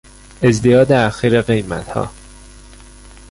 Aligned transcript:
ازدیاد 0.41 0.91
اخیر 0.91 1.41
قیمتها 1.41 2.07